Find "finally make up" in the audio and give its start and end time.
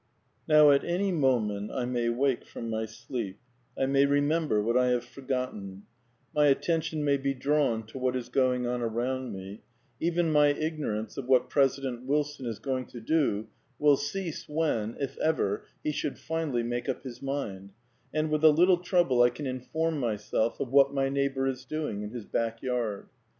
16.17-17.03